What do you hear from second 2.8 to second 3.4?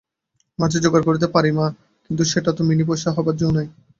পয়সায় হইবার